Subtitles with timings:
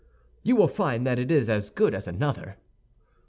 [0.41, 2.57] "You will find that it is as good as another."